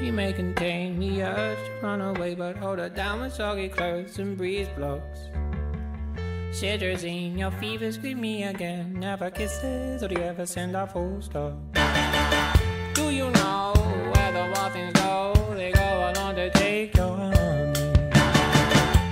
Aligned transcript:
She 0.00 0.12
may 0.12 0.32
contain 0.32 1.00
the 1.00 1.22
urge 1.22 1.58
to 1.58 1.86
run 1.86 2.00
away, 2.00 2.36
but 2.36 2.56
hold 2.56 2.78
her 2.78 2.88
down 2.88 3.20
with 3.20 3.34
soggy 3.34 3.68
clothes 3.68 4.18
and 4.20 4.36
breeze 4.36 4.68
blocks. 4.76 5.28
Cetirizine, 6.50 7.36
your 7.36 7.50
fever 7.50 7.90
scream 7.90 8.20
me 8.20 8.44
again. 8.44 8.94
Never 9.00 9.28
kisses, 9.28 10.02
or 10.02 10.08
do 10.08 10.14
you 10.14 10.22
ever 10.22 10.46
send 10.46 10.76
a 10.76 10.86
full 10.86 11.20
stop? 11.20 11.54
Do 12.94 13.10
you 13.10 13.28
know 13.30 13.72
where 14.14 14.32
the 14.32 14.52
waffles 14.54 14.92
go? 14.92 15.54
They 15.56 15.72
go 15.72 16.12
along 16.14 16.36
to 16.36 16.50
take 16.50 16.96
your 16.96 17.16
honey. 17.16 17.34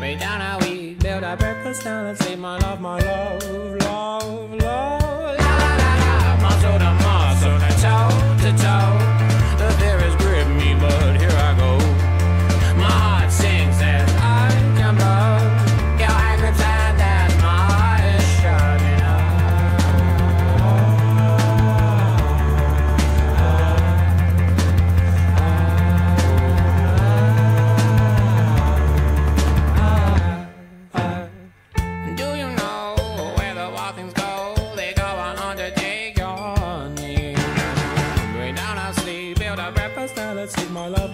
Way 0.00 0.16
down 0.16 0.40
how 0.40 0.58
we 0.60 0.94
build 0.94 1.24
our 1.24 1.36
breakfast 1.36 1.84
down 1.84 2.06
and 2.06 2.18
say, 2.18 2.36
My 2.36 2.58
love, 2.58 2.80
my 2.80 2.98
love, 2.98 3.42
love, 3.80 4.54
love. 4.60 5.03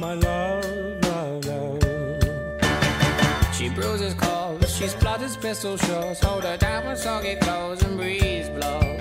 My 0.01 0.15
love, 0.15 0.65
love, 1.03 1.45
love. 1.45 1.79
She 3.55 3.69
bruises 3.69 4.15
calls, 4.15 4.75
she 4.75 4.89
splutters 4.89 5.37
pistol 5.37 5.77
shots. 5.77 6.21
Hold 6.21 6.45
her 6.45 6.57
down 6.57 6.87
with 6.87 6.99
soggy 6.99 7.37
clothes 7.37 7.83
and 7.83 7.99
breeze 7.99 8.49
blows. 8.49 8.99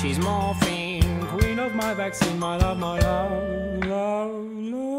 She's 0.00 0.18
morphine, 0.18 1.26
queen 1.26 1.58
of 1.58 1.74
my 1.74 1.92
vaccine, 1.92 2.38
my 2.38 2.56
love, 2.56 2.78
my 2.78 2.98
love, 2.98 3.84
love, 3.84 4.52
love. 4.56 4.89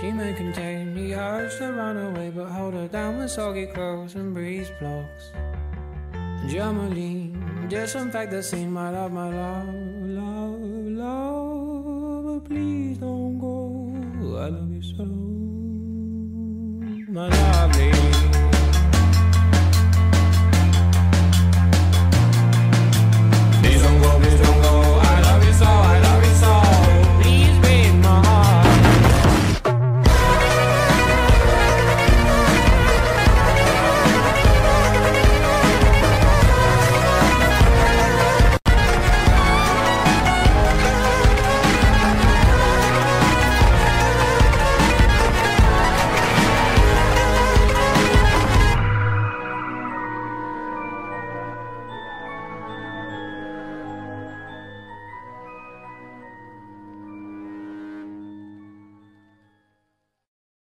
She 0.00 0.12
may 0.12 0.32
contain 0.32 0.94
the 0.94 1.14
urge 1.14 1.58
to 1.58 1.72
run 1.72 1.96
away, 1.96 2.30
but 2.30 2.46
hold 2.46 2.74
her 2.74 2.86
down 2.86 3.18
with 3.18 3.32
soggy 3.32 3.66
clothes 3.66 4.14
and 4.14 4.32
breeze 4.32 4.70
blocks. 4.78 5.32
Germaline, 6.46 7.68
disinfect 7.68 8.30
the 8.30 8.40
scene, 8.40 8.70
my 8.70 8.90
love, 8.90 9.10
my 9.10 9.28
love, 9.28 9.68
love, 10.06 10.60
love. 11.02 12.24
But 12.26 12.44
please 12.48 12.98
don't 12.98 13.40
go. 13.40 13.92
I 14.38 14.48
love 14.48 14.70
you 14.70 14.82
so, 14.82 15.04
my 17.10 17.28
lovely. 17.28 17.97